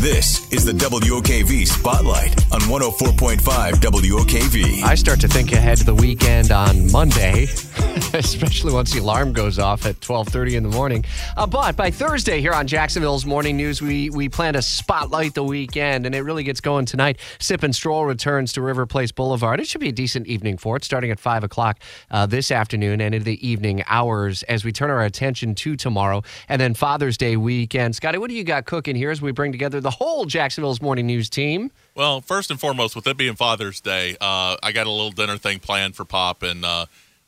This 0.00 0.50
is 0.52 0.64
the 0.64 0.70
WOKV 0.70 1.66
Spotlight 1.66 2.30
on 2.52 2.60
104.5 2.60 3.40
WOKV. 3.72 4.84
I 4.84 4.94
start 4.94 5.18
to 5.22 5.26
think 5.28 5.50
ahead 5.50 5.78
to 5.78 5.84
the 5.84 5.94
weekend 5.94 6.52
on 6.52 6.88
Monday, 6.92 7.46
especially 8.14 8.72
once 8.72 8.92
the 8.92 9.00
alarm 9.00 9.32
goes 9.32 9.58
off 9.58 9.86
at 9.86 10.00
12:30 10.00 10.54
in 10.56 10.62
the 10.62 10.68
morning. 10.68 11.04
Uh, 11.36 11.46
but 11.46 11.76
by 11.76 11.90
Thursday 11.90 12.40
here 12.40 12.52
on 12.52 12.66
Jacksonville's 12.66 13.26
Morning 13.26 13.56
News, 13.56 13.82
we 13.82 14.10
we 14.10 14.28
plan 14.28 14.54
to 14.54 14.62
spotlight 14.62 15.34
the 15.34 15.44
weekend, 15.44 16.06
and 16.06 16.14
it 16.14 16.22
really 16.22 16.42
gets 16.42 16.60
going 16.60 16.86
tonight. 16.86 17.18
Sip 17.38 17.62
and 17.62 17.74
Stroll 17.74 18.04
returns 18.04 18.52
to 18.54 18.62
River 18.62 18.86
Place 18.86 19.12
Boulevard. 19.12 19.60
It 19.60 19.66
should 19.66 19.80
be 19.80 19.88
a 19.88 19.92
decent 19.92 20.26
evening 20.26 20.56
for 20.56 20.76
it, 20.76 20.84
starting 20.84 21.10
at 21.10 21.20
five 21.20 21.44
o'clock 21.44 21.78
uh, 22.10 22.26
this 22.26 22.50
afternoon 22.50 23.00
and 23.00 23.14
into 23.14 23.24
the 23.24 23.46
evening 23.46 23.82
hours 23.86 24.42
as 24.44 24.64
we 24.64 24.72
turn 24.72 24.90
our 24.90 25.04
attention 25.04 25.54
to 25.56 25.76
tomorrow 25.76 26.22
and 26.48 26.60
then 26.60 26.74
Father's 26.74 27.16
Day 27.16 27.36
weekend. 27.36 27.94
Scotty, 27.94 28.18
what 28.18 28.28
do 28.30 28.36
you 28.36 28.44
got 28.44 28.64
cooking 28.64 28.96
here 28.96 29.10
as 29.10 29.20
we 29.20 29.32
bring 29.32 29.52
together 29.52 29.80
the 29.80 29.90
whole 29.90 30.24
Jacksonville's 30.24 30.80
Morning 30.80 31.06
News 31.06 31.28
team? 31.28 31.70
Well, 31.94 32.20
first 32.20 32.50
and 32.50 32.60
foremost, 32.60 32.94
with 32.94 33.06
it 33.06 33.16
being 33.16 33.34
Father's 33.34 33.80
Day, 33.80 34.16
uh, 34.20 34.56
I 34.62 34.72
got 34.72 34.86
a 34.86 34.90
little 34.90 35.10
dinner 35.10 35.36
thing 35.36 35.58
planned 35.58 35.96
for 35.96 36.04
Pop, 36.04 36.42
and 36.42 36.64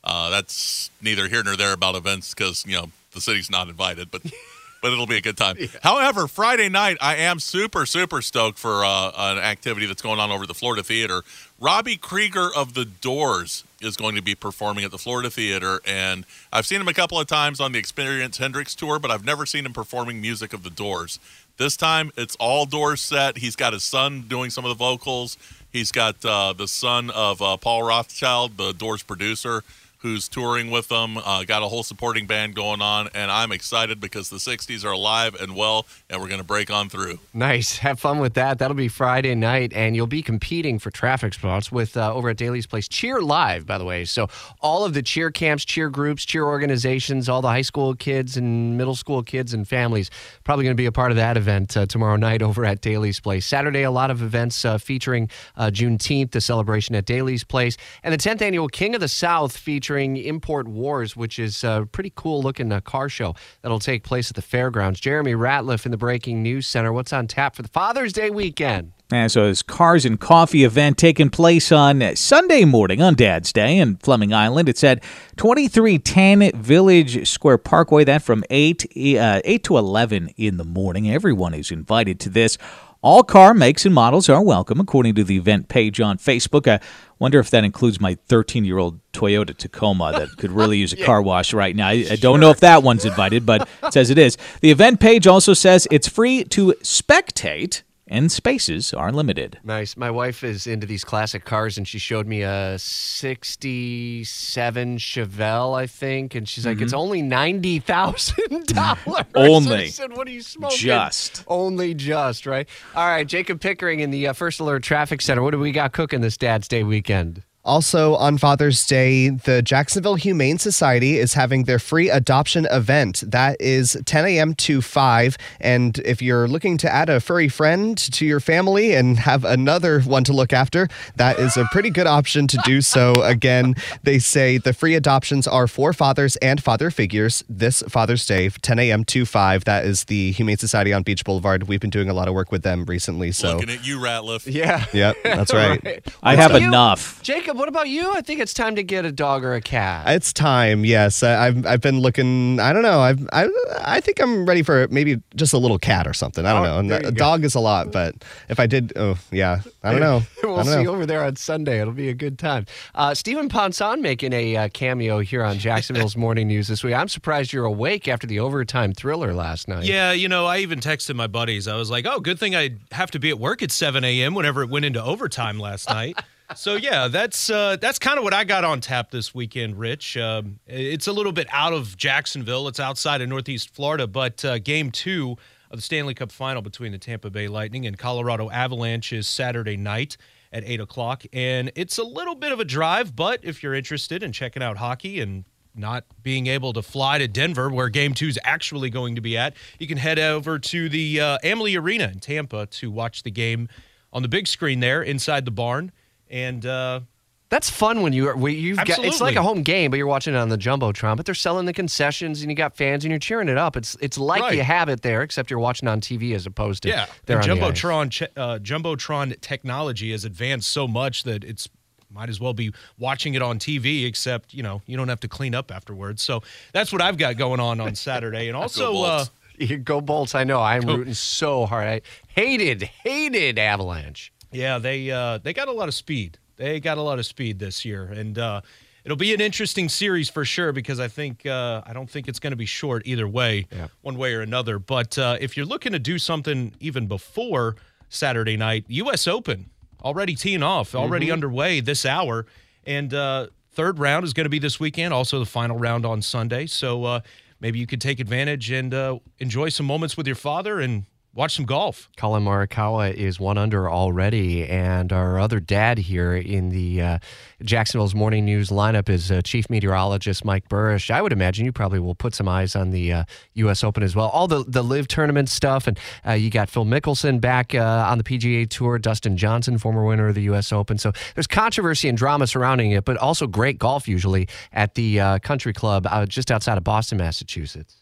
uh, 0.03 0.29
that's 0.29 0.89
neither 1.01 1.27
here 1.27 1.43
nor 1.43 1.55
there 1.55 1.73
about 1.73 1.95
events 1.95 2.33
because 2.33 2.65
you 2.65 2.75
know 2.75 2.87
the 3.13 3.21
city's 3.21 3.49
not 3.49 3.69
invited, 3.69 4.11
but 4.11 4.21
but 4.81 4.91
it'll 4.91 5.07
be 5.07 5.17
a 5.17 5.21
good 5.21 5.37
time. 5.37 5.57
However, 5.83 6.27
Friday 6.27 6.69
night, 6.69 6.97
I 6.99 7.17
am 7.17 7.39
super 7.39 7.85
super 7.85 8.21
stoked 8.21 8.57
for 8.57 8.83
uh, 8.83 9.11
an 9.15 9.37
activity 9.37 9.85
that's 9.85 10.01
going 10.01 10.19
on 10.19 10.31
over 10.31 10.43
at 10.43 10.47
the 10.47 10.55
Florida 10.55 10.83
Theater. 10.83 11.21
Robby 11.59 11.95
Krieger 11.95 12.49
of 12.55 12.73
the 12.73 12.85
Doors 12.85 13.63
is 13.79 13.95
going 13.95 14.15
to 14.15 14.21
be 14.21 14.33
performing 14.33 14.83
at 14.83 14.91
the 14.91 14.97
Florida 14.97 15.29
Theater, 15.29 15.79
and 15.85 16.25
I've 16.51 16.65
seen 16.65 16.81
him 16.81 16.87
a 16.87 16.93
couple 16.93 17.19
of 17.19 17.27
times 17.27 17.59
on 17.59 17.71
the 17.71 17.79
Experience 17.79 18.37
Hendrix 18.37 18.73
tour, 18.73 18.97
but 18.99 19.11
I've 19.11 19.25
never 19.25 19.45
seen 19.45 19.65
him 19.65 19.73
performing 19.73 20.21
music 20.21 20.53
of 20.53 20.63
the 20.63 20.69
Doors. 20.71 21.19
This 21.57 21.77
time, 21.77 22.11
it's 22.17 22.35
all 22.37 22.65
Doors 22.65 23.01
set. 23.01 23.37
He's 23.37 23.55
got 23.55 23.73
his 23.73 23.83
son 23.83 24.25
doing 24.27 24.49
some 24.49 24.65
of 24.65 24.69
the 24.69 24.75
vocals. 24.75 25.37
He's 25.71 25.91
got 25.91 26.23
uh, 26.25 26.53
the 26.53 26.67
son 26.67 27.11
of 27.11 27.41
uh, 27.41 27.57
Paul 27.57 27.83
Rothchild, 27.83 28.57
the 28.57 28.73
Doors 28.73 29.03
producer, 29.03 29.63
who's 30.01 30.27
touring 30.27 30.71
with 30.71 30.87
them. 30.87 31.17
Uh, 31.17 31.43
got 31.43 31.61
a 31.61 31.67
whole 31.67 31.83
supporting 31.83 32.25
band 32.25 32.55
going 32.55 32.81
on, 32.81 33.09
and 33.13 33.29
I'm 33.29 33.51
excited 33.51 33.99
because 33.99 34.29
the 34.29 34.37
60s 34.37 34.83
are 34.83 34.91
alive 34.91 35.35
and 35.39 35.55
well, 35.55 35.85
and 36.09 36.19
we're 36.19 36.27
going 36.27 36.39
to 36.41 36.45
break 36.45 36.71
on 36.71 36.89
through. 36.89 37.19
Nice. 37.33 37.77
Have 37.77 37.99
fun 37.99 38.19
with 38.19 38.33
that. 38.33 38.59
That'll 38.59 38.75
be 38.75 38.87
Friday 38.87 39.35
night, 39.35 39.73
and 39.73 39.95
you'll 39.95 40.07
be 40.07 40.23
competing 40.23 40.79
for 40.79 40.89
traffic 40.89 41.33
spots 41.33 41.71
with 41.71 41.95
uh, 41.95 42.13
over 42.13 42.29
at 42.29 42.37
Daily's 42.37 42.65
Place 42.65 42.87
Cheer 42.87 43.21
Live, 43.21 43.65
by 43.65 43.77
the 43.77 43.85
way. 43.85 44.05
So 44.05 44.27
all 44.59 44.83
of 44.85 44.93
the 44.93 45.03
cheer 45.03 45.29
camps, 45.29 45.63
cheer 45.63 45.89
groups, 45.89 46.25
cheer 46.25 46.45
organizations, 46.45 47.29
all 47.29 47.41
the 47.41 47.49
high 47.49 47.61
school 47.61 47.93
kids 47.93 48.37
and 48.37 48.77
middle 48.77 48.95
school 48.95 49.21
kids 49.21 49.53
and 49.53 49.67
families 49.67 50.09
probably 50.43 50.65
going 50.65 50.75
to 50.75 50.81
be 50.81 50.87
a 50.87 50.91
part 50.91 51.11
of 51.11 51.17
that 51.17 51.37
event 51.37 51.77
uh, 51.77 51.85
tomorrow 51.85 52.15
night 52.15 52.41
over 52.41 52.65
at 52.65 52.81
Daily's 52.81 53.19
Place. 53.19 53.45
Saturday, 53.45 53.83
a 53.83 53.91
lot 53.91 54.09
of 54.09 54.21
events 54.21 54.65
uh, 54.65 54.77
featuring 54.77 55.29
uh, 55.55 55.67
Juneteenth, 55.67 56.31
the 56.31 56.41
celebration 56.41 56.95
at 56.95 57.05
Daily's 57.05 57.43
Place, 57.43 57.77
and 58.03 58.13
the 58.13 58.17
10th 58.17 58.41
annual 58.41 58.67
King 58.67 58.95
of 58.95 59.01
the 59.01 59.07
South 59.07 59.55
featuring 59.55 59.90
Import 59.97 60.67
Wars, 60.67 61.15
which 61.15 61.39
is 61.39 61.63
a 61.63 61.87
pretty 61.91 62.11
cool 62.15 62.41
looking 62.41 62.71
uh, 62.71 62.81
car 62.81 63.09
show 63.09 63.35
that'll 63.61 63.79
take 63.79 64.03
place 64.03 64.29
at 64.29 64.35
the 64.35 64.41
fairgrounds. 64.41 64.99
Jeremy 64.99 65.33
Ratliff 65.33 65.85
in 65.85 65.91
the 65.91 65.97
Breaking 65.97 66.41
News 66.41 66.67
Center. 66.67 66.93
What's 66.93 67.13
on 67.13 67.27
tap 67.27 67.55
for 67.55 67.61
the 67.61 67.67
Father's 67.67 68.13
Day 68.13 68.29
weekend? 68.29 68.93
And 69.11 69.31
so 69.31 69.47
his 69.47 69.61
Cars 69.61 70.05
and 70.05 70.19
Coffee 70.19 70.63
event 70.63 70.97
taking 70.97 71.29
place 71.29 71.71
on 71.71 72.15
Sunday 72.15 72.63
morning 72.63 73.01
on 73.01 73.15
Dad's 73.15 73.51
Day 73.51 73.77
in 73.77 73.97
Fleming 73.97 74.33
Island. 74.33 74.69
It's 74.69 74.83
at 74.83 75.03
2310 75.35 76.61
Village 76.61 77.27
Square 77.27 77.59
Parkway. 77.59 78.05
That 78.05 78.21
from 78.23 78.43
8, 78.49 78.85
uh, 79.17 79.41
8 79.43 79.63
to 79.65 79.77
11 79.77 80.29
in 80.37 80.57
the 80.57 80.63
morning. 80.63 81.11
Everyone 81.11 81.53
is 81.53 81.71
invited 81.71 82.19
to 82.21 82.29
this. 82.29 82.57
All 83.03 83.23
car 83.23 83.55
makes 83.55 83.83
and 83.83 83.95
models 83.95 84.29
are 84.29 84.43
welcome, 84.43 84.79
according 84.79 85.15
to 85.15 85.23
the 85.23 85.35
event 85.35 85.69
page 85.69 85.99
on 85.99 86.19
Facebook. 86.19 86.67
I 86.67 86.79
wonder 87.17 87.39
if 87.39 87.49
that 87.49 87.63
includes 87.63 87.99
my 87.99 88.13
13 88.27 88.63
year 88.63 88.77
old 88.77 88.99
Toyota 89.11 89.57
Tacoma 89.57 90.11
that 90.11 90.29
could 90.37 90.51
really 90.51 90.77
use 90.77 90.93
a 90.93 90.97
car 90.97 91.19
wash 91.19 91.51
right 91.51 91.75
now. 91.75 91.87
I, 91.87 92.05
I 92.11 92.15
don't 92.15 92.39
know 92.39 92.51
if 92.51 92.59
that 92.59 92.83
one's 92.83 93.03
invited, 93.03 93.43
but 93.43 93.67
it 93.83 93.93
says 93.93 94.11
it 94.11 94.19
is. 94.19 94.37
The 94.59 94.69
event 94.69 94.99
page 94.99 95.25
also 95.25 95.55
says 95.55 95.87
it's 95.89 96.07
free 96.07 96.43
to 96.45 96.75
spectate 96.83 97.81
and 98.11 98.31
spaces 98.31 98.93
are 98.93 99.11
limited. 99.11 99.59
Nice. 99.63 99.95
My 99.95 100.11
wife 100.11 100.43
is 100.43 100.67
into 100.67 100.85
these 100.85 101.03
classic 101.03 101.45
cars, 101.45 101.77
and 101.77 101.87
she 101.87 101.97
showed 101.97 102.27
me 102.27 102.41
a 102.41 102.77
'67 102.77 104.97
Chevelle, 104.97 105.79
I 105.79 105.87
think, 105.87 106.35
and 106.35 106.47
she's 106.47 106.65
like, 106.65 106.81
"It's 106.81 106.93
only 106.93 107.21
ninety 107.21 107.79
thousand 107.79 108.67
dollars." 108.67 109.25
Only. 109.35 109.75
I 109.75 109.87
said, 109.87 110.15
"What 110.15 110.27
are 110.27 110.31
you 110.31 110.41
smoking?" 110.41 110.77
Just. 110.77 111.43
Only 111.47 111.93
just 111.93 112.45
right. 112.45 112.67
All 112.95 113.07
right, 113.07 113.25
Jacob 113.25 113.61
Pickering 113.61 114.01
in 114.01 114.11
the 114.11 114.27
uh, 114.27 114.33
First 114.33 114.59
Alert 114.59 114.83
Traffic 114.83 115.21
Center. 115.21 115.41
What 115.41 115.51
do 115.51 115.59
we 115.59 115.71
got 115.71 115.93
cooking 115.93 116.21
this 116.21 116.37
Dad's 116.37 116.67
Day 116.67 116.83
weekend? 116.83 117.43
Also, 117.63 118.15
on 118.15 118.39
Father's 118.39 118.83
Day, 118.87 119.29
the 119.29 119.61
Jacksonville 119.61 120.15
Humane 120.15 120.57
Society 120.57 121.17
is 121.17 121.35
having 121.35 121.65
their 121.65 121.77
free 121.77 122.09
adoption 122.09 122.65
event. 122.71 123.23
That 123.27 123.55
is 123.61 123.95
10 124.05 124.25
a.m. 124.25 124.55
to 124.55 124.81
5. 124.81 125.37
And 125.59 125.99
if 125.99 126.23
you're 126.23 126.47
looking 126.47 126.77
to 126.79 126.91
add 126.91 127.07
a 127.09 127.19
furry 127.19 127.47
friend 127.49 127.95
to 127.97 128.25
your 128.25 128.39
family 128.39 128.95
and 128.95 129.19
have 129.19 129.45
another 129.45 130.01
one 130.01 130.23
to 130.23 130.33
look 130.33 130.53
after, 130.53 130.87
that 131.17 131.37
is 131.37 131.55
a 131.55 131.65
pretty 131.71 131.91
good 131.91 132.07
option 132.07 132.47
to 132.47 132.57
do 132.65 132.81
so. 132.81 133.21
Again, 133.21 133.75
they 134.01 134.17
say 134.17 134.57
the 134.57 134.73
free 134.73 134.95
adoptions 134.95 135.45
are 135.47 135.67
for 135.67 135.93
fathers 135.93 136.37
and 136.37 136.63
father 136.63 136.89
figures 136.89 137.43
this 137.47 137.83
Father's 137.87 138.25
Day, 138.25 138.49
10 138.49 138.79
a.m. 138.79 139.03
to 139.05 139.23
5. 139.23 139.65
That 139.65 139.85
is 139.85 140.05
the 140.05 140.31
Humane 140.31 140.57
Society 140.57 140.93
on 140.93 141.03
Beach 141.03 141.23
Boulevard. 141.23 141.67
We've 141.67 141.79
been 141.79 141.91
doing 141.91 142.09
a 142.09 142.13
lot 142.13 142.27
of 142.27 142.33
work 142.33 142.51
with 142.51 142.63
them 142.63 142.85
recently. 142.85 143.31
So, 143.31 143.57
Looking 143.57 143.69
at 143.69 143.85
you, 143.85 143.99
Ratliff. 143.99 144.51
Yeah. 144.51 144.85
yep, 144.93 145.15
that's 145.23 145.53
right. 145.53 146.03
I 146.23 146.35
have 146.35 146.53
you? 146.59 146.67
enough. 146.67 147.21
Jacob, 147.21 147.50
what 147.55 147.67
about 147.67 147.89
you? 147.89 148.11
I 148.13 148.21
think 148.21 148.39
it's 148.39 148.53
time 148.53 148.75
to 148.75 148.83
get 148.83 149.05
a 149.05 149.11
dog 149.11 149.43
or 149.43 149.53
a 149.53 149.61
cat. 149.61 150.07
It's 150.09 150.33
time, 150.33 150.85
yes. 150.85 151.23
I, 151.23 151.47
I've 151.47 151.65
I've 151.65 151.81
been 151.81 151.99
looking. 151.99 152.59
I 152.59 152.73
don't 152.73 152.81
know. 152.83 152.99
I've 153.01 153.27
I 153.33 153.47
I 153.81 153.99
think 154.01 154.19
I'm 154.21 154.45
ready 154.45 154.63
for 154.63 154.87
maybe 154.89 155.21
just 155.35 155.53
a 155.53 155.57
little 155.57 155.79
cat 155.79 156.07
or 156.07 156.13
something. 156.13 156.45
I 156.45 156.53
don't 156.53 156.65
Oh, 156.65 156.81
know. 156.81 156.95
And 156.95 157.05
a 157.05 157.11
dog 157.11 157.43
is 157.43 157.55
a 157.55 157.59
lot, 157.59 157.91
but 157.91 158.15
if 158.49 158.59
I 158.59 158.67
did, 158.67 158.93
oh 158.95 159.17
yeah, 159.31 159.61
I 159.83 159.91
don't 159.91 160.01
know. 160.01 160.21
we'll 160.43 160.55
don't 160.57 160.65
see 160.65 160.83
know. 160.83 160.93
over 160.93 161.05
there 161.05 161.23
on 161.23 161.35
Sunday. 161.35 161.79
It'll 161.81 161.93
be 161.93 162.09
a 162.09 162.13
good 162.13 162.37
time. 162.39 162.65
Uh, 162.95 163.13
Stephen 163.13 163.49
Ponson 163.49 164.01
making 164.01 164.33
a 164.33 164.55
uh, 164.57 164.69
cameo 164.69 165.19
here 165.19 165.43
on 165.43 165.57
Jacksonville's 165.57 166.15
Morning 166.21 166.47
News 166.47 166.67
this 166.67 166.83
week. 166.83 166.93
I'm 166.93 167.07
surprised 167.07 167.53
you're 167.53 167.65
awake 167.65 168.07
after 168.07 168.27
the 168.27 168.39
overtime 168.39 168.93
thriller 168.93 169.33
last 169.33 169.67
night. 169.67 169.85
Yeah, 169.85 170.11
you 170.11 170.29
know, 170.29 170.45
I 170.45 170.59
even 170.59 170.79
texted 170.79 171.15
my 171.15 171.27
buddies. 171.27 171.67
I 171.67 171.75
was 171.75 171.89
like, 171.89 172.05
"Oh, 172.05 172.19
good 172.19 172.39
thing 172.39 172.55
I 172.55 172.71
have 172.91 173.11
to 173.11 173.19
be 173.19 173.29
at 173.29 173.39
work 173.39 173.61
at 173.63 173.71
7 173.71 174.03
a.m. 174.03 174.33
Whenever 174.35 174.61
it 174.63 174.69
went 174.69 174.85
into 174.85 175.03
overtime 175.03 175.59
last 175.59 175.89
night." 175.89 176.19
so 176.55 176.75
yeah, 176.75 177.07
that's 177.07 177.49
uh, 177.49 177.77
that's 177.79 177.99
kind 177.99 178.17
of 178.17 178.23
what 178.23 178.33
I 178.33 178.43
got 178.43 178.63
on 178.63 178.81
tap 178.81 179.11
this 179.11 179.33
weekend, 179.33 179.77
Rich. 179.77 180.17
Um, 180.17 180.59
it's 180.67 181.07
a 181.07 181.13
little 181.13 181.31
bit 181.31 181.47
out 181.51 181.73
of 181.73 181.97
Jacksonville. 181.97 182.67
It's 182.67 182.79
outside 182.79 183.21
of 183.21 183.29
Northeast 183.29 183.73
Florida, 183.73 184.07
but 184.07 184.43
uh, 184.43 184.59
Game 184.59 184.91
Two 184.91 185.37
of 185.69 185.77
the 185.77 185.81
Stanley 185.81 186.13
Cup 186.13 186.31
Final 186.31 186.61
between 186.61 186.91
the 186.91 186.97
Tampa 186.97 187.29
Bay 187.29 187.47
Lightning 187.47 187.85
and 187.85 187.97
Colorado 187.97 188.49
Avalanche 188.49 189.13
is 189.13 189.27
Saturday 189.27 189.77
night 189.77 190.17
at 190.51 190.63
eight 190.65 190.81
o'clock, 190.81 191.23
and 191.31 191.71
it's 191.75 191.97
a 191.97 192.03
little 192.03 192.35
bit 192.35 192.51
of 192.51 192.59
a 192.59 192.65
drive. 192.65 193.15
But 193.15 193.39
if 193.43 193.63
you're 193.63 193.73
interested 193.73 194.21
in 194.21 194.31
checking 194.31 194.61
out 194.61 194.77
hockey 194.77 195.21
and 195.21 195.45
not 195.73 196.03
being 196.21 196.47
able 196.47 196.73
to 196.73 196.81
fly 196.81 197.17
to 197.17 197.27
Denver, 197.27 197.69
where 197.69 197.89
Game 197.89 198.13
Two 198.13 198.27
is 198.27 198.39
actually 198.43 198.89
going 198.89 199.15
to 199.15 199.21
be 199.21 199.37
at, 199.37 199.55
you 199.79 199.87
can 199.87 199.97
head 199.97 200.19
over 200.19 200.59
to 200.59 200.89
the 200.89 201.21
uh, 201.21 201.37
Amalie 201.43 201.77
Arena 201.77 202.09
in 202.11 202.19
Tampa 202.19 202.65
to 202.65 202.91
watch 202.91 203.23
the 203.23 203.31
game 203.31 203.69
on 204.13 204.21
the 204.21 204.27
big 204.27 204.47
screen 204.47 204.81
there 204.81 205.01
inside 205.01 205.45
the 205.45 205.51
barn. 205.51 205.91
And 206.31 206.65
uh, 206.65 207.01
That's 207.49 207.69
fun 207.69 208.01
when 208.01 208.13
you 208.13 208.29
when 208.29 208.55
you've 208.55 208.77
got 208.77 208.97
it's 208.99 209.19
like 209.19 209.35
a 209.35 209.43
home 209.43 209.61
game, 209.63 209.91
but 209.91 209.97
you're 209.97 210.07
watching 210.07 210.33
it 210.33 210.37
on 210.37 210.47
the 210.47 210.57
jumbotron. 210.57 211.17
But 211.17 211.25
they're 211.25 211.35
selling 211.35 211.65
the 211.65 211.73
concessions, 211.73 212.41
and 212.41 212.49
you 212.49 212.55
got 212.55 212.75
fans, 212.77 213.03
and 213.03 213.11
you're 213.11 213.19
cheering 213.19 213.49
it 213.49 213.57
up. 213.57 213.75
It's 213.75 213.97
it's 213.99 214.17
like 214.17 214.41
Right. 214.41 214.55
you 214.55 214.63
have 214.63 214.87
it 214.87 215.01
there, 215.01 215.21
except 215.21 215.49
you're 215.51 215.59
watching 215.59 215.89
on 215.89 215.99
TV 215.99 216.33
as 216.33 216.45
opposed 216.45 216.83
to 216.83 216.89
yeah, 216.89 217.07
the 217.25 217.35
on 217.35 217.41
the 217.41 217.47
jumbotron 217.47 218.27
uh, 218.37 218.59
jumbotron 218.59 219.39
technology 219.41 220.11
has 220.11 220.23
advanced 220.23 220.69
so 220.71 220.87
much 220.87 221.23
that 221.23 221.43
it's 221.43 221.67
might 222.09 222.29
as 222.29 222.39
well 222.39 222.53
be 222.53 222.73
watching 222.97 223.33
it 223.33 223.41
on 223.41 223.59
TV. 223.59 224.05
Except 224.05 224.53
you 224.53 224.63
know 224.63 224.81
you 224.85 224.95
don't 224.95 225.09
have 225.09 225.19
to 225.19 225.27
clean 225.27 225.53
up 225.53 225.69
afterwards. 225.69 226.21
So 226.21 226.43
that's 226.71 226.93
what 226.93 227.01
I've 227.01 227.17
got 227.17 227.35
going 227.35 227.59
on 227.59 227.81
on 227.81 227.95
Saturday, 227.95 228.47
and 228.47 228.55
also. 228.61 228.93
Uh, 229.03 229.17
Bolts. 229.17 229.31
You 229.57 229.77
go 229.77 230.01
Bolts! 230.01 230.33
I 230.33 230.43
know. 230.43 230.59
I'm 230.59 230.81
rooting 230.87 231.13
so 231.13 231.67
hard. 231.67 231.85
I 231.87 232.01
hated 232.29 232.81
hated 232.81 233.59
Avalanche. 233.59 234.33
Yeah, 234.51 234.77
they 234.79 235.09
uh, 235.11 235.37
they 235.39 235.53
got 235.53 235.67
a 235.67 235.71
lot 235.71 235.87
of 235.87 235.93
speed. 235.93 236.37
They 236.57 236.79
got 236.79 236.97
a 236.97 237.01
lot 237.01 237.19
of 237.19 237.25
speed 237.25 237.59
this 237.59 237.83
year, 237.85 238.03
and 238.05 238.37
uh, 238.37 238.61
it'll 239.03 239.17
be 239.17 239.33
an 239.33 239.41
interesting 239.41 239.89
series 239.89 240.29
for 240.29 240.45
sure 240.45 240.71
because 240.71 240.99
I 240.99 241.07
think 241.07 241.45
uh, 241.45 241.81
I 241.85 241.93
don't 241.93 242.09
think 242.09 242.27
it's 242.27 242.39
going 242.39 242.51
to 242.51 242.57
be 242.57 242.65
short 242.67 243.01
either 243.05 243.27
way, 243.27 243.67
Yeah. 243.71 243.87
one 244.01 244.17
way 244.17 244.33
or 244.33 244.41
another. 244.41 244.77
But 244.77 245.17
uh, 245.17 245.37
if 245.41 245.57
you're 245.57 245.65
looking 245.65 245.91
to 245.93 245.99
do 245.99 246.19
something 246.19 246.73
even 246.79 247.07
before 247.07 247.77
Saturday 248.09 248.57
night, 248.57 248.85
U.S. 248.89 249.27
Open 249.27 249.69
already 250.03 250.35
teeing 250.35 250.63
off, 250.63 250.93
already 250.95 251.31
underway 251.31 251.79
this 251.79 252.05
hour, 252.05 252.45
and 252.85 253.13
uh, 253.13 253.47
third 253.71 253.99
round 253.99 254.25
is 254.25 254.33
going 254.33 254.45
to 254.45 254.49
be 254.49 254.59
this 254.59 254.79
weekend. 254.79 255.13
Also, 255.13 255.39
the 255.39 255.45
final 255.45 255.77
round 255.77 256.05
on 256.05 256.21
Sunday. 256.21 256.65
So 256.67 257.05
uh, 257.05 257.19
maybe 257.59 257.79
you 257.79 257.87
could 257.87 258.01
take 258.01 258.19
advantage 258.19 258.69
and 258.71 258.93
uh, 258.93 259.17
enjoy 259.39 259.69
some 259.69 259.85
moments 259.85 260.17
with 260.17 260.27
your 260.27 260.35
father 260.35 260.79
and 260.79 261.05
watch 261.33 261.55
some 261.55 261.65
golf. 261.65 262.09
Collin 262.17 262.43
Morikawa 262.43 263.13
is 263.13 263.39
one 263.39 263.57
under 263.57 263.89
already, 263.89 264.67
and 264.67 265.13
our 265.13 265.39
other 265.39 265.59
dad 265.59 265.97
here 265.97 266.35
in 266.35 266.69
the 266.69 267.01
uh, 267.01 267.19
Jacksonville's 267.63 268.13
morning 268.13 268.45
news 268.45 268.69
lineup 268.69 269.07
is 269.07 269.31
uh, 269.31 269.41
Chief 269.41 269.69
Meteorologist 269.69 270.43
Mike 270.43 270.67
Buresh. 270.67 271.09
I 271.09 271.21
would 271.21 271.31
imagine 271.31 271.65
you 271.65 271.71
probably 271.71 271.99
will 271.99 272.15
put 272.15 272.35
some 272.35 272.47
eyes 272.47 272.75
on 272.75 272.89
the 272.91 273.13
uh, 273.13 273.23
U.S. 273.53 273.83
Open 273.83 274.03
as 274.03 274.15
well. 274.15 274.27
All 274.29 274.47
the 274.47 274.63
the 274.67 274.83
live 274.83 275.07
tournament 275.07 275.49
stuff, 275.49 275.87
and 275.87 275.97
uh, 276.27 276.33
you 276.33 276.49
got 276.49 276.69
Phil 276.69 276.85
Mickelson 276.85 277.39
back 277.39 277.73
uh, 277.73 278.07
on 278.09 278.17
the 278.17 278.23
PGA 278.23 278.69
Tour, 278.69 278.99
Dustin 278.99 279.37
Johnson, 279.37 279.77
former 279.77 280.05
winner 280.05 280.27
of 280.27 280.35
the 280.35 280.43
U.S. 280.43 280.71
Open. 280.71 280.97
So 280.97 281.11
there's 281.35 281.47
controversy 281.47 282.09
and 282.09 282.17
drama 282.17 282.47
surrounding 282.47 282.91
it, 282.91 283.05
but 283.05 283.17
also 283.17 283.47
great 283.47 283.79
golf 283.79 284.07
usually 284.07 284.47
at 284.73 284.95
the 284.95 285.19
uh, 285.19 285.39
Country 285.39 285.73
Club 285.73 286.07
just 286.27 286.51
outside 286.51 286.77
of 286.77 286.83
Boston, 286.83 287.17
Massachusetts. 287.17 288.00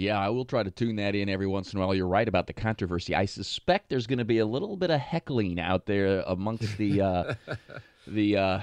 Yeah, 0.00 0.18
I 0.18 0.30
will 0.30 0.46
try 0.46 0.62
to 0.62 0.70
tune 0.70 0.96
that 0.96 1.14
in 1.14 1.28
every 1.28 1.46
once 1.46 1.74
in 1.74 1.78
a 1.78 1.86
while. 1.86 1.94
You're 1.94 2.06
right 2.06 2.26
about 2.26 2.46
the 2.46 2.54
controversy. 2.54 3.14
I 3.14 3.26
suspect 3.26 3.90
there's 3.90 4.06
going 4.06 4.18
to 4.18 4.24
be 4.24 4.38
a 4.38 4.46
little 4.46 4.78
bit 4.78 4.88
of 4.88 4.98
heckling 4.98 5.60
out 5.60 5.84
there 5.84 6.20
amongst 6.26 6.78
the 6.78 7.02
uh, 7.02 7.34
the 8.06 8.36
uh, 8.38 8.60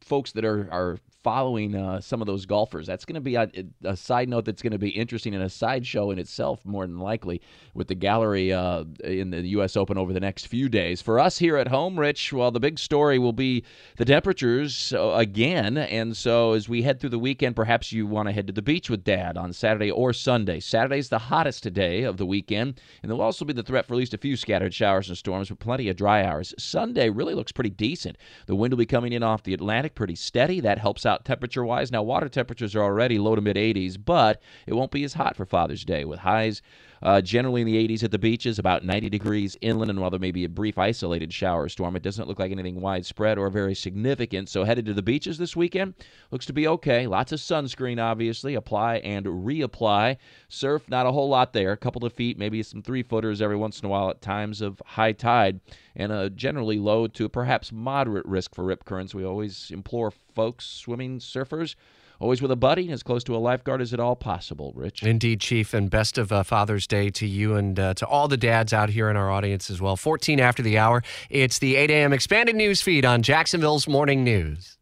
folks 0.00 0.32
that 0.32 0.44
are 0.44 0.68
are 0.70 0.98
following 1.22 1.74
uh, 1.74 2.00
some 2.00 2.20
of 2.20 2.26
those 2.26 2.46
golfers. 2.46 2.86
That's 2.86 3.04
going 3.04 3.14
to 3.14 3.20
be 3.20 3.34
a, 3.34 3.50
a, 3.84 3.96
side 3.96 4.28
note 4.28 4.44
that's 4.44 4.62
going 4.62 4.72
to 4.72 4.78
be 4.78 4.88
interesting 4.90 5.34
and 5.34 5.44
a 5.44 5.50
sideshow 5.50 6.10
in 6.10 6.18
itself, 6.18 6.64
more 6.64 6.86
than 6.86 6.98
likely, 6.98 7.42
with 7.74 7.88
the 7.88 7.94
gallery 7.94 8.52
uh, 8.52 8.84
in 9.04 9.30
the 9.30 9.42
U.S. 9.48 9.76
Open 9.76 9.98
over 9.98 10.12
the 10.12 10.20
next 10.20 10.46
few 10.46 10.68
days. 10.68 11.02
For 11.02 11.18
us 11.18 11.38
here 11.38 11.56
at 11.56 11.68
home, 11.68 11.98
Rich, 11.98 12.32
well, 12.32 12.50
the 12.50 12.60
big 12.60 12.78
story 12.78 13.18
will 13.18 13.32
be 13.32 13.64
the 13.96 14.04
temperatures 14.04 14.92
uh, 14.94 15.10
again. 15.10 15.76
And 15.76 16.16
so 16.16 16.52
as 16.52 16.68
we 16.68 16.82
head 16.82 17.00
through 17.00 17.10
the 17.10 17.18
weekend, 17.18 17.56
perhaps 17.56 17.92
you 17.92 18.06
want 18.06 18.28
to 18.28 18.32
head 18.32 18.46
to 18.46 18.52
the 18.52 18.62
beach 18.62 18.88
with 18.88 19.04
Dad 19.04 19.36
on 19.36 19.52
Saturday 19.52 19.90
or 19.90 20.12
Sunday. 20.12 20.60
Saturday's 20.60 21.08
the 21.08 21.18
hottest 21.18 21.70
day 21.72 22.02
of 22.02 22.16
the 22.16 22.26
weekend, 22.26 22.80
and 23.02 23.10
there'll 23.10 23.22
also 23.22 23.44
be 23.44 23.52
the 23.52 23.62
threat 23.62 23.86
for 23.86 23.94
at 23.94 23.98
least 23.98 24.14
a 24.14 24.18
few 24.18 24.36
scattered 24.36 24.72
showers 24.72 25.08
and 25.08 25.18
storms, 25.18 25.48
but 25.50 25.58
plenty 25.58 25.88
of 25.88 25.96
dry 25.96 26.24
hours. 26.24 26.54
Sunday 26.58 27.10
really 27.10 27.34
looks 27.34 27.52
pretty 27.52 27.70
decent. 27.70 28.16
The 28.46 28.56
wind 28.56 28.72
will 28.72 28.78
be 28.78 28.86
coming 28.86 29.12
in 29.12 29.22
off 29.22 29.42
the 29.42 29.54
Atlantic 29.54 29.89
pretty 29.94 30.14
steady. 30.14 30.60
That 30.60 30.78
helps 30.78 31.04
out 31.04 31.24
temperature 31.24 31.64
wise. 31.64 31.90
Now, 31.92 32.02
water 32.02 32.28
temperatures 32.28 32.74
are 32.74 32.82
already 32.82 33.18
low 33.18 33.34
to 33.34 33.40
mid 33.40 33.56
80s, 33.56 33.96
but 34.02 34.40
it 34.66 34.74
won't 34.74 34.90
be 34.90 35.04
as 35.04 35.14
hot 35.14 35.36
for 35.36 35.44
Father's 35.44 35.84
Day 35.84 36.04
with 36.04 36.20
highs 36.20 36.62
uh, 37.02 37.20
generally 37.20 37.62
in 37.62 37.66
the 37.66 37.88
80s 37.88 38.04
at 38.04 38.10
the 38.10 38.18
beaches, 38.18 38.58
about 38.58 38.84
90 38.84 39.08
degrees 39.08 39.56
inland. 39.60 39.90
And 39.90 40.00
while 40.00 40.10
there 40.10 40.20
may 40.20 40.30
be 40.30 40.44
a 40.44 40.48
brief 40.48 40.78
isolated 40.78 41.32
shower 41.32 41.68
storm, 41.68 41.96
it 41.96 42.02
doesn't 42.02 42.28
look 42.28 42.38
like 42.38 42.52
anything 42.52 42.80
widespread 42.80 43.38
or 43.38 43.48
very 43.50 43.74
significant. 43.74 44.48
So, 44.48 44.64
headed 44.64 44.86
to 44.86 44.94
the 44.94 45.02
beaches 45.02 45.38
this 45.38 45.56
weekend 45.56 45.94
looks 46.30 46.46
to 46.46 46.52
be 46.52 46.68
okay. 46.68 47.06
Lots 47.06 47.32
of 47.32 47.40
sunscreen, 47.40 48.00
obviously. 48.00 48.54
Apply 48.54 48.96
and 48.96 49.26
reapply. 49.26 50.16
Surf, 50.48 50.88
not 50.88 51.06
a 51.06 51.12
whole 51.12 51.28
lot 51.28 51.52
there. 51.52 51.72
A 51.72 51.76
couple 51.76 52.04
of 52.04 52.12
feet, 52.12 52.38
maybe 52.38 52.62
some 52.62 52.82
three 52.82 53.02
footers 53.02 53.40
every 53.40 53.56
once 53.56 53.80
in 53.80 53.86
a 53.86 53.88
while 53.88 54.10
at 54.10 54.20
times 54.20 54.60
of 54.60 54.82
high 54.84 55.12
tide, 55.12 55.60
and 55.96 56.12
a 56.12 56.30
generally 56.30 56.78
low 56.78 57.06
to 57.06 57.28
perhaps 57.28 57.72
moderate 57.72 58.26
risk 58.26 58.54
for 58.54 58.64
rip 58.64 58.84
currents. 58.84 59.14
We 59.14 59.24
always 59.24 59.70
implore 59.70 60.10
folks, 60.10 60.66
swimming 60.66 61.18
surfers, 61.18 61.74
Always 62.20 62.42
with 62.42 62.50
a 62.50 62.56
buddy, 62.56 62.92
as 62.92 63.02
close 63.02 63.24
to 63.24 63.34
a 63.34 63.38
lifeguard 63.38 63.80
as 63.80 63.94
at 63.94 63.98
all 63.98 64.14
possible, 64.14 64.72
Rich. 64.76 65.02
Indeed, 65.02 65.40
Chief, 65.40 65.72
and 65.72 65.88
best 65.88 66.18
of 66.18 66.30
uh, 66.30 66.42
Father's 66.42 66.86
Day 66.86 67.08
to 67.08 67.26
you 67.26 67.56
and 67.56 67.80
uh, 67.80 67.94
to 67.94 68.06
all 68.06 68.28
the 68.28 68.36
dads 68.36 68.74
out 68.74 68.90
here 68.90 69.08
in 69.08 69.16
our 69.16 69.30
audience 69.30 69.70
as 69.70 69.80
well. 69.80 69.96
14 69.96 70.38
after 70.38 70.62
the 70.62 70.76
hour, 70.76 71.02
it's 71.30 71.58
the 71.58 71.76
8 71.76 71.90
a.m. 71.90 72.12
expanded 72.12 72.56
news 72.56 72.82
feed 72.82 73.06
on 73.06 73.22
Jacksonville's 73.22 73.88
Morning 73.88 74.22
News. 74.22 74.76